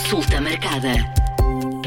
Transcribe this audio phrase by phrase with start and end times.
[0.00, 0.88] Consulta marcada.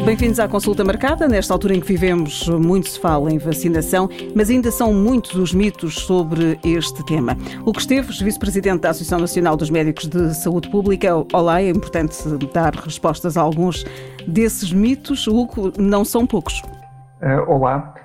[0.05, 1.27] Bem-vindos à consulta marcada.
[1.27, 5.51] Nesta altura em que vivemos, muito se fala em vacinação, mas ainda são muitos os
[5.51, 7.35] mitos sobre este tema.
[7.65, 12.15] O que Esteves, vice-presidente da Associação Nacional dos Médicos de Saúde Pública, olá, é importante
[12.53, 13.83] dar respostas a alguns
[14.27, 15.25] desses mitos.
[15.25, 16.61] Hugo, não são poucos.
[17.19, 17.95] Uh, olá.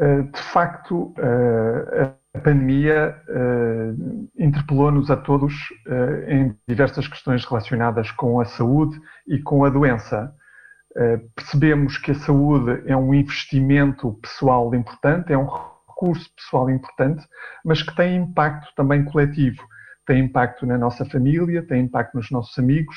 [0.00, 5.54] Uh, de facto, uh, a pandemia uh, interpelou-nos a todos
[5.86, 10.32] uh, em diversas questões relacionadas com a saúde e com a doença.
[10.92, 17.26] Uh, percebemos que a saúde é um investimento pessoal importante, é um recurso pessoal importante,
[17.64, 19.62] mas que tem impacto também coletivo.
[20.06, 22.96] Tem impacto na nossa família, tem impacto nos nossos amigos,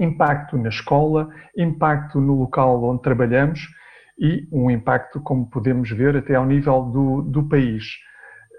[0.00, 3.68] impacto na escola, impacto no local onde trabalhamos
[4.18, 7.84] e um impacto, como podemos ver, até ao nível do, do país.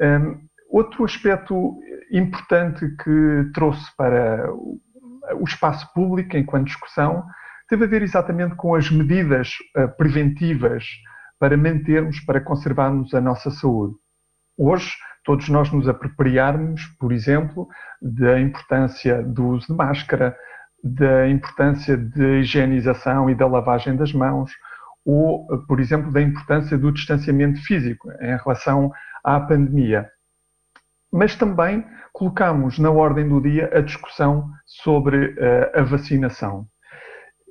[0.02, 0.40] Um,
[0.70, 1.78] outro aspecto
[2.12, 7.24] importante que trouxe para o espaço público enquanto discussão
[7.68, 10.86] teve a ver exatamente com as medidas uh, preventivas
[11.40, 13.96] para mantermos, para conservarmos a nossa saúde.
[14.58, 14.92] Hoje,
[15.24, 17.68] todos nós nos apropriarmos, por exemplo,
[18.02, 20.36] da importância do uso de máscara,
[20.84, 24.52] da importância da higienização e da lavagem das mãos,
[25.06, 28.92] ou, por exemplo, da importância do distanciamento físico em relação
[29.24, 30.10] à pandemia.
[31.12, 36.68] Mas também colocamos na ordem do dia a discussão sobre uh, a vacinação.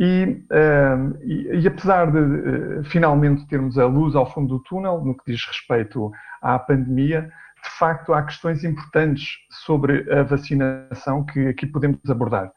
[0.00, 5.04] E, uh, e, e, apesar de uh, finalmente termos a luz ao fundo do túnel
[5.04, 7.22] no que diz respeito à pandemia,
[7.64, 12.52] de facto há questões importantes sobre a vacinação que aqui podemos abordar.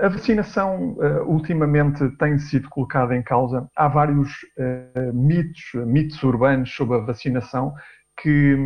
[0.00, 3.66] A vacinação ultimamente tem sido colocada em causa.
[3.74, 4.30] Há vários
[5.14, 7.74] mitos, mitos urbanos sobre a vacinação
[8.20, 8.56] que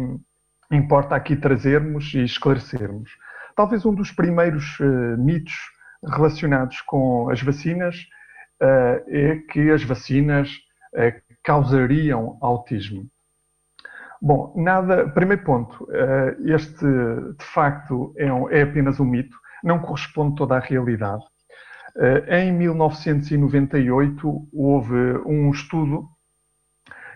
[0.71, 3.11] importa aqui trazermos e esclarecermos.
[3.55, 4.79] Talvez um dos primeiros
[5.19, 5.55] mitos
[6.05, 7.97] relacionados com as vacinas
[8.61, 10.51] é que as vacinas
[11.45, 13.07] causariam autismo.
[14.21, 15.09] Bom, nada.
[15.11, 15.89] Primeiro ponto,
[16.45, 18.27] este de facto é,
[18.59, 21.23] é apenas um mito, não corresponde toda à realidade.
[22.29, 24.95] Em 1998 houve
[25.27, 26.09] um estudo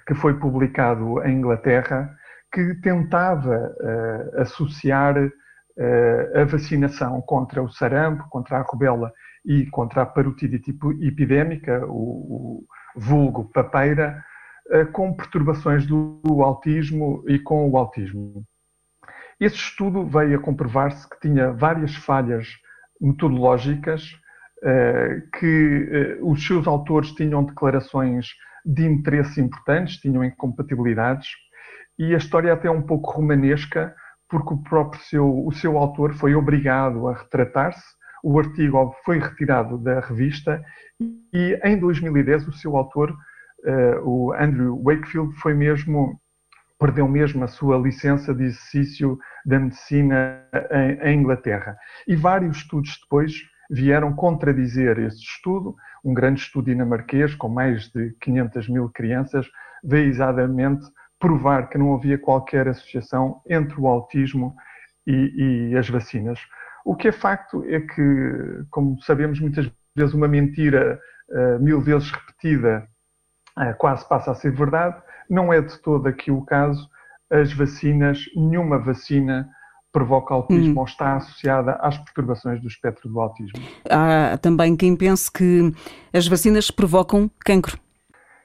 [0.07, 2.15] que foi publicado em Inglaterra
[2.53, 9.11] que tentava uh, associar uh, a vacinação contra o sarampo, contra a rubela
[9.45, 12.65] e contra a parotidite epidémica, o,
[12.95, 14.23] vulgo papeira,
[14.93, 18.45] com perturbações do autismo e com o autismo.
[19.41, 22.49] Esse estudo veio a comprovar-se que tinha várias falhas
[23.01, 24.17] metodológicas,
[25.41, 28.29] que os seus autores tinham declarações
[28.65, 31.29] de interesse importantes, tinham incompatibilidades,
[31.99, 33.95] e a história é até um pouco romanesca,
[34.29, 37.85] porque o próprio seu, o seu autor foi obrigado a retratar-se,
[38.23, 40.63] o artigo foi retirado da revista
[41.33, 46.19] e em 2010 o seu autor, uh, o Andrew Wakefield, foi mesmo
[46.83, 49.17] perdeu mesmo a sua licença de exercício
[49.47, 50.45] da medicina
[51.05, 51.77] em, Inglaterra.
[52.09, 53.35] E vários estudos depois
[53.71, 55.77] vieram contradizer esse estudo.
[56.05, 59.47] Um grande estudo dinamarquês, com mais de 500 mil crianças,
[59.85, 60.85] veio exatamente
[61.21, 64.53] provar que não havia qualquer associação entre o autismo
[65.07, 66.41] e, e as vacinas.
[66.85, 71.01] O que é facto é que, como sabemos, muitas vezes uma mentira
[71.31, 72.89] uh, mil vezes repetida
[73.57, 75.01] uh, quase passa a ser verdade.
[75.29, 76.89] Não é de todo aqui o caso.
[77.31, 79.49] As vacinas, nenhuma vacina
[79.93, 80.79] provoca autismo hum.
[80.79, 83.63] ou está associada às perturbações do espectro do autismo.
[83.89, 85.73] Há também quem pense que
[86.13, 87.79] as vacinas provocam cancro.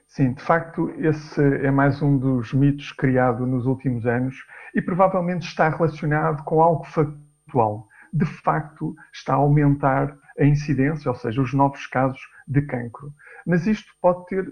[0.07, 4.35] Sim, de facto, esse é mais um dos mitos criado nos últimos anos
[4.73, 7.87] e provavelmente está relacionado com algo factual.
[8.11, 13.11] De facto, está a aumentar a incidência, ou seja, os novos casos de cancro.
[13.45, 14.51] Mas isto pode ter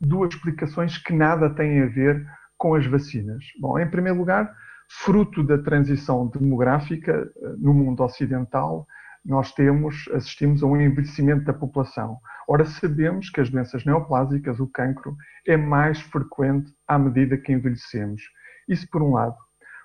[0.00, 2.24] duas explicações que nada têm a ver
[2.56, 3.44] com as vacinas.
[3.60, 4.52] Bom, em primeiro lugar,
[4.88, 8.86] fruto da transição demográfica eh, no mundo ocidental,
[9.24, 12.18] nós temos, assistimos a um envelhecimento da população.
[12.46, 15.16] Ora, sabemos que as doenças neoplásicas, o cancro,
[15.46, 18.22] é mais frequente à medida que envelhecemos.
[18.68, 19.36] Isso por um lado.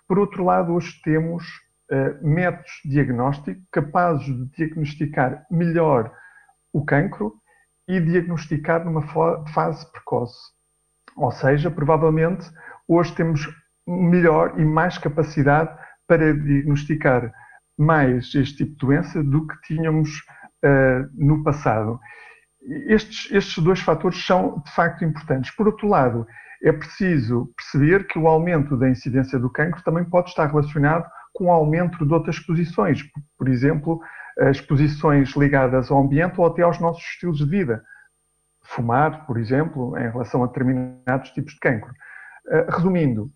[0.07, 1.45] Por outro lado, hoje temos
[1.91, 6.11] uh, métodos de diagnóstico capazes de diagnosticar melhor
[6.73, 7.33] o cancro
[7.89, 9.01] e diagnosticar numa
[9.47, 10.37] fase precoce.
[11.17, 12.47] Ou seja, provavelmente
[12.87, 13.49] hoje temos
[13.87, 15.75] melhor e mais capacidade
[16.07, 17.33] para diagnosticar
[17.75, 20.19] mais este tipo de doença do que tínhamos
[20.63, 21.99] uh, no passado.
[22.87, 25.49] Estes, estes dois fatores são de facto importantes.
[25.55, 26.27] Por outro lado,
[26.61, 31.45] é preciso perceber que o aumento da incidência do cancro também pode estar relacionado com
[31.45, 33.01] o aumento de outras exposições,
[33.37, 33.99] por exemplo,
[34.51, 37.83] exposições ligadas ao ambiente ou até aos nossos estilos de vida.
[38.61, 41.91] Fumar, por exemplo, em relação a determinados tipos de cancro.
[42.69, 43.31] Resumindo,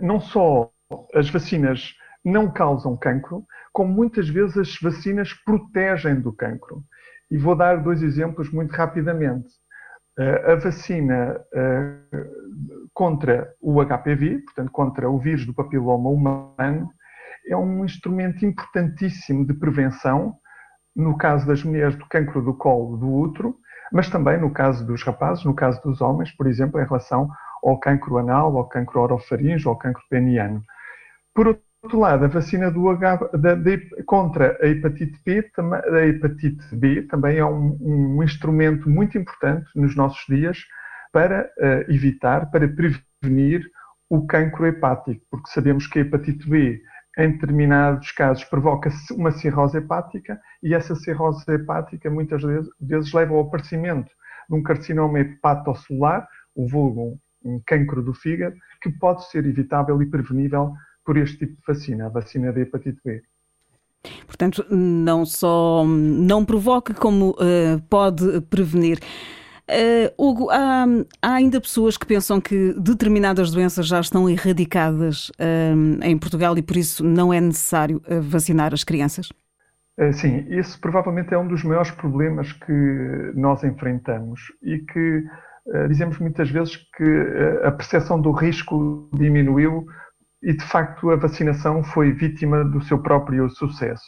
[0.00, 0.70] não só
[1.14, 6.82] as vacinas não causam cancro, como muitas vezes as vacinas protegem do cancro.
[7.30, 9.48] E vou dar dois exemplos muito rapidamente.
[10.46, 11.40] A vacina
[12.92, 16.90] contra o HPV, portanto, contra o vírus do papiloma humano,
[17.48, 20.36] é um instrumento importantíssimo de prevenção,
[20.94, 23.56] no caso das mulheres, do cancro do colo do útero,
[23.92, 27.28] mas também no caso dos rapazes, no caso dos homens, por exemplo, em relação
[27.62, 30.62] ao cancro anal, ao cancro orofaringe, ao cancro peniano.
[31.34, 36.76] Por outro lado, a vacina do H, da, de, contra a hepatite B, a hepatite
[36.76, 40.58] B também é um, um instrumento muito importante nos nossos dias
[41.12, 43.64] para uh, evitar, para prevenir
[44.10, 46.80] o cancro hepático, porque sabemos que a hepatite B
[47.18, 53.40] em determinados casos provoca uma cirrose hepática e essa cirrose hepática muitas vezes, leva ao
[53.40, 54.10] aparecimento
[54.48, 60.06] de um carcinoma hepatocelular, o vulgo um cancro do fígado, que pode ser evitável e
[60.06, 60.72] prevenível
[61.04, 63.22] por este tipo de vacina, a vacina da hepatite B.
[64.26, 69.00] Portanto, não só não provoca, como uh, pode prevenir.
[69.68, 70.86] Uh, Hugo, há,
[71.20, 76.62] há, ainda pessoas que pensam que determinadas doenças já estão erradicadas uh, em Portugal e
[76.62, 79.28] por isso não é necessário uh, vacinar as crianças?
[80.12, 85.24] Sim, esse provavelmente é um dos maiores problemas que nós enfrentamos e que
[85.88, 89.88] dizemos muitas vezes que a percepção do risco diminuiu
[90.40, 94.06] e de facto a vacinação foi vítima do seu próprio sucesso.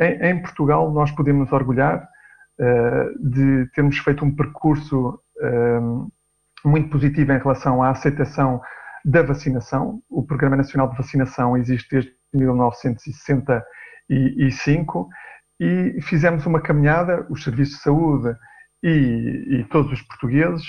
[0.00, 2.10] Em, em Portugal nós podemos orgulhar eh,
[3.18, 5.80] de termos feito um percurso eh,
[6.64, 8.60] muito positivo em relação à aceitação
[9.02, 10.02] da vacinação.
[10.10, 15.08] O Programa Nacional de Vacinação existe desde 1965
[15.58, 18.36] e fizemos uma caminhada, os serviços de saúde
[18.82, 20.66] e, e todos os portugueses,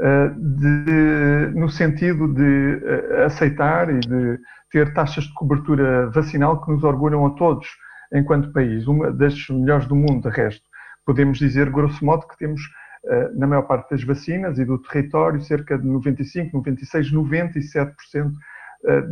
[0.00, 2.80] eh, de, no sentido de
[3.26, 4.38] aceitar e de
[4.70, 7.66] ter taxas de cobertura vacinal que nos orgulham a todos
[8.12, 10.73] enquanto país, uma das melhores do mundo, de resto
[11.04, 12.62] podemos dizer, grosso modo, que temos
[13.06, 18.32] eh, na maior parte das vacinas e do território cerca de 95, 96, 97%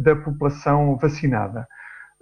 [0.03, 1.67] da população vacinada.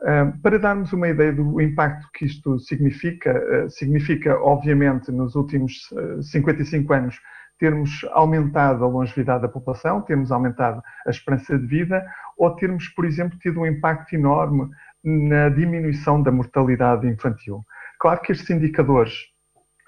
[0.02, 5.90] Eh, para darmos uma ideia do impacto que isto significa, eh, significa, obviamente, nos últimos
[6.22, 7.20] 55 anos,
[7.58, 12.02] termos aumentado a longevidade da população, termos aumentado a esperança de vida,
[12.38, 14.70] ou termos, por exemplo, tido um impacto enorme
[15.05, 17.62] na diminuição da mortalidade infantil.
[17.99, 19.12] Claro que estes indicadores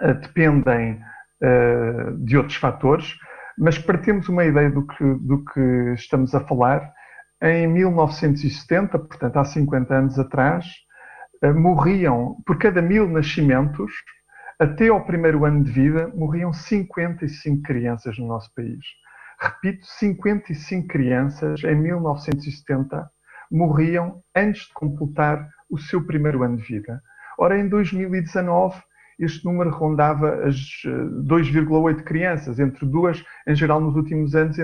[0.08, 1.00] dependem
[1.42, 3.14] eh, de outros fatores,
[3.58, 6.92] mas para termos uma ideia do que, do que estamos a falar,
[7.42, 10.66] em 1970, portanto há 50 anos atrás,
[11.42, 13.92] eh, morriam, por cada mil nascimentos,
[14.58, 18.84] até ao primeiro ano de vida, morriam 55 crianças no nosso país.
[19.40, 23.10] Repito, 55 crianças em 1970
[23.50, 27.02] morriam antes de completar o seu primeiro ano de vida.
[27.36, 28.80] Ora, em 2019,
[29.22, 34.56] este número rondava as 2,8 eh, crianças, entre duas, em geral nos últimos anos,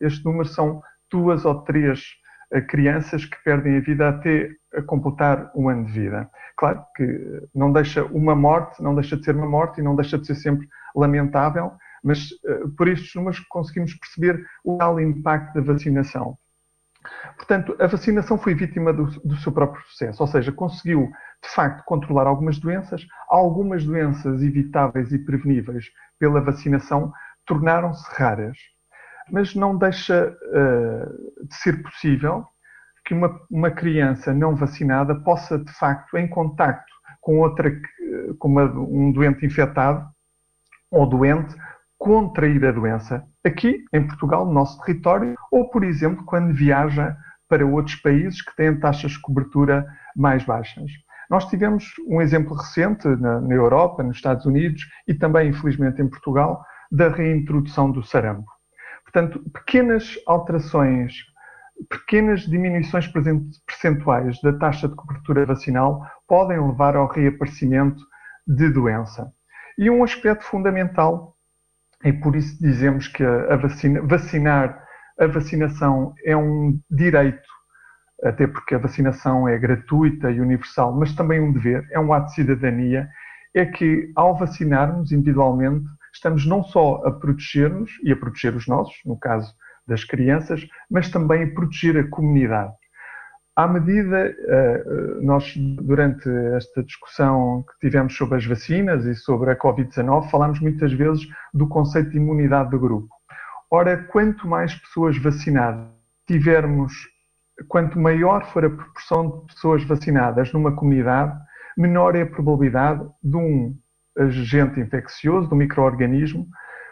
[0.00, 2.02] este número são duas ou três
[2.50, 6.30] eh, crianças que perdem a vida até a completar um ano de vida.
[6.56, 10.18] Claro que não deixa uma morte, não deixa de ser uma morte e não deixa
[10.18, 15.72] de ser sempre lamentável, mas eh, por estes números conseguimos perceber o real impacto da
[15.72, 16.38] vacinação.
[17.36, 21.10] Portanto, a vacinação foi vítima do, do seu próprio processo, ou seja, conseguiu
[21.46, 25.86] de facto controlar algumas doenças, algumas doenças evitáveis e preveníveis
[26.18, 27.12] pela vacinação
[27.46, 28.58] tornaram-se raras.
[29.30, 32.44] Mas não deixa uh, de ser possível
[33.04, 37.70] que uma, uma, criança não vacinada possa, de facto, em contacto com outra,
[38.38, 40.04] com uma, um doente infectado
[40.90, 41.54] ou doente,
[41.98, 47.16] contrair a doença aqui em Portugal, no nosso território, ou, por exemplo, quando viaja
[47.48, 49.86] para outros países que têm taxas de cobertura
[50.16, 50.90] mais baixas.
[51.30, 56.08] Nós tivemos um exemplo recente na, na Europa, nos Estados Unidos e também, infelizmente, em
[56.08, 58.50] Portugal, da reintrodução do sarampo.
[59.02, 61.14] Portanto, pequenas alterações,
[61.88, 63.10] pequenas diminuições
[63.66, 68.02] percentuais da taxa de cobertura vacinal podem levar ao reaparecimento
[68.46, 69.32] de doença.
[69.78, 71.36] E um aspecto fundamental,
[72.04, 74.84] e por isso dizemos que a vacina, vacinar,
[75.18, 77.55] a vacinação é um direito
[78.22, 82.26] até porque a vacinação é gratuita e universal, mas também um dever, é um ato
[82.28, 83.08] de cidadania,
[83.54, 88.94] é que ao vacinarmos individualmente, estamos não só a proteger-nos e a proteger os nossos,
[89.04, 89.54] no caso
[89.86, 92.72] das crianças, mas também a proteger a comunidade.
[93.54, 94.34] À medida,
[95.22, 100.92] nós, durante esta discussão que tivemos sobre as vacinas e sobre a Covid-19, falámos muitas
[100.92, 103.08] vezes do conceito de imunidade de grupo.
[103.70, 105.86] Ora, quanto mais pessoas vacinadas
[106.26, 106.92] tivermos,
[107.68, 111.36] quanto maior for a proporção de pessoas vacinadas numa comunidade,
[111.76, 113.74] menor é a probabilidade de um
[114.18, 116.46] agente infeccioso, de um microorganismo,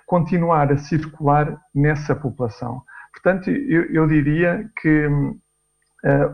[0.06, 2.82] continuar a circular nessa população.
[3.12, 5.32] Portanto, eu, eu diria que uh,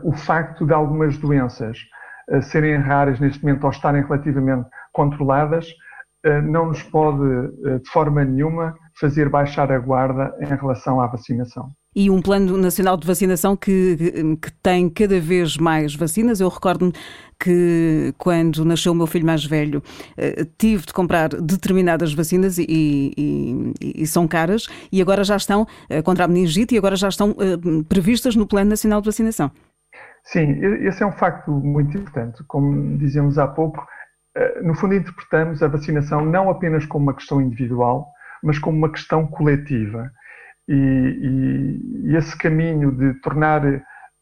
[0.02, 1.78] o facto de algumas doenças
[2.30, 5.68] uh, serem raras neste momento ou estarem relativamente controladas
[6.26, 7.22] uh, não nos pode,
[7.80, 12.96] de forma nenhuma, fazer baixar a guarda em relação à vacinação e um plano nacional
[12.96, 13.96] de vacinação que,
[14.40, 16.40] que tem cada vez mais vacinas.
[16.40, 16.92] Eu recordo-me
[17.38, 19.82] que quando nasceu o meu filho mais velho
[20.16, 25.66] eh, tive de comprar determinadas vacinas e, e, e são caras e agora já estão
[25.88, 29.50] eh, contra a meningite e agora já estão eh, previstas no plano nacional de vacinação.
[30.22, 32.44] Sim, esse é um facto muito importante.
[32.46, 33.84] Como dizíamos há pouco,
[34.62, 38.06] no fundo interpretamos a vacinação não apenas como uma questão individual,
[38.42, 40.12] mas como uma questão coletiva.
[40.70, 43.62] E, e, e esse caminho de tornar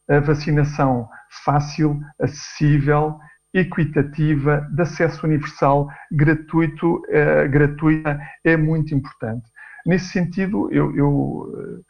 [0.09, 1.07] a vacinação
[1.45, 3.19] fácil, acessível,
[3.53, 9.47] equitativa, de acesso universal, gratuito, uh, gratuita, é muito importante.
[9.87, 11.85] Nesse sentido, eu, eu uh,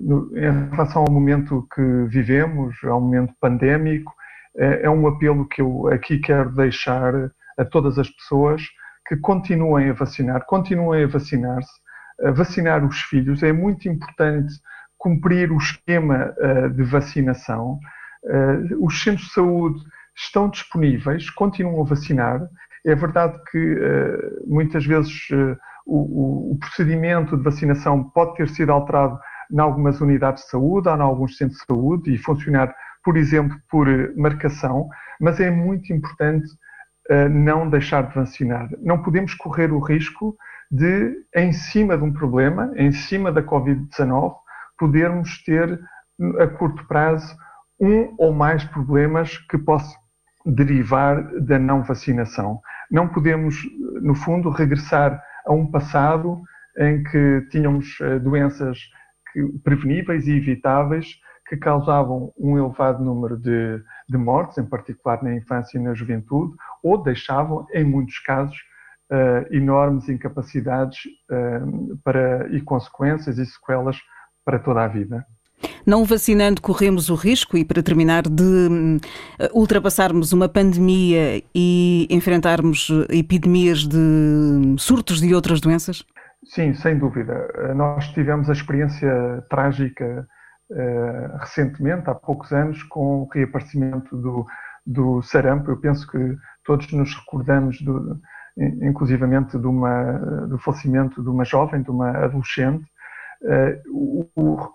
[0.00, 4.12] no, em relação ao momento que vivemos, ao momento pandémico,
[4.56, 7.12] é, é um apelo que eu aqui quero deixar
[7.58, 8.62] a todas as pessoas
[9.06, 11.72] que continuem a vacinar, continuem a vacinar-se,
[12.34, 13.42] vacinar os filhos.
[13.42, 14.52] É muito importante
[15.00, 17.80] cumprir o esquema uh, de vacinação.
[18.22, 19.82] Uh, os centros de saúde
[20.14, 22.40] estão disponíveis, continuam a vacinar.
[22.84, 25.28] É verdade que uh, muitas vezes
[25.86, 29.18] o, o, procedimento de vacinação pode ter sido alterado
[29.50, 32.72] em algumas unidades de saúde ou em alguns centros de saúde e funcionar,
[33.02, 33.86] por exemplo, por
[34.16, 34.86] marcação,
[35.18, 36.46] mas é muito importante
[37.28, 38.68] não deixar de vacinar.
[38.80, 40.36] Não podemos correr o risco
[40.70, 44.34] de, em cima de um problema, em cima da Covid-19,
[44.78, 45.80] podermos ter
[46.38, 47.36] a curto prazo
[47.80, 49.98] um ou mais problemas que possam
[50.44, 52.60] derivar da não vacinação.
[52.90, 53.56] Não podemos,
[54.02, 56.40] no fundo, regressar a um passado
[56.78, 58.78] em que tínhamos eh, doenças
[59.62, 61.16] preveníveis e evitáveis
[61.48, 66.54] que causavam um elevado número de, de mortes, em particular na infância e na juventude,
[66.82, 68.56] ou deixavam, em muitos casos,
[69.10, 70.98] uh, enormes incapacidades
[71.30, 73.96] uh, para, e consequências e sequelas
[74.44, 75.24] para toda a vida.
[75.84, 82.88] Não vacinando, corremos o risco, e para terminar, de uh, ultrapassarmos uma pandemia e enfrentarmos
[83.10, 83.98] epidemias de
[84.78, 86.04] surtos de outras doenças?
[86.44, 87.74] Sim, sem dúvida.
[87.74, 90.26] Nós tivemos a experiência trágica
[90.70, 94.46] uh, recentemente, há poucos anos, com o reaparecimento do,
[94.86, 95.70] do sarampo.
[95.70, 98.18] Eu penso que todos nos recordamos do,
[98.56, 102.84] inclusivamente de uma, do falecimento de uma jovem, de uma adolescente.
[103.42, 104.72] Eh, o, o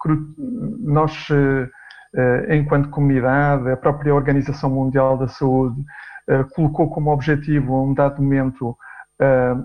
[0.80, 5.82] nós, eh, enquanto comunidade, a própria Organização Mundial da Saúde
[6.28, 8.76] eh, colocou como objetivo, a um dado momento,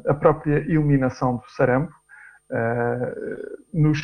[0.06, 1.92] a própria eliminação do sarampo.
[3.74, 4.00] Nos,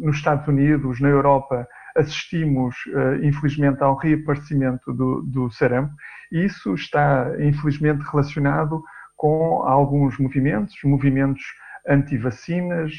[0.00, 2.74] nos Estados Unidos, na Europa, assistimos,
[3.22, 5.92] infelizmente, ao reaparecimento do, do sarampo,
[6.30, 8.82] e isso está, infelizmente, relacionado
[9.22, 11.44] com alguns movimentos, movimentos
[11.86, 12.92] anti-vacinas,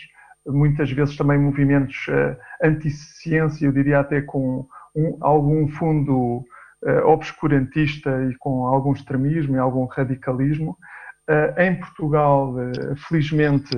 [0.48, 4.66] muitas vezes também movimentos uh, anti-ciência, eu diria até com
[4.96, 6.38] um, algum fundo
[6.82, 10.78] uh, obscurantista e com algum extremismo e algum radicalismo.
[11.30, 12.56] Uh, em Portugal,
[13.10, 13.76] felizmente,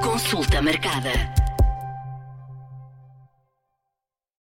[0.02, 1.37] Consulta marcada.